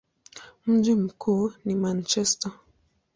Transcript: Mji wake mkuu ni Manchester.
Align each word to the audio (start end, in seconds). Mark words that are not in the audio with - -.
Mji 0.65 0.91
wake 0.91 1.01
mkuu 1.01 1.53
ni 1.65 1.75
Manchester. 1.75 2.51